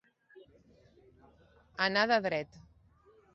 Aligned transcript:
Anar 1.89 2.07
de 2.13 2.19
dret. 2.29 2.59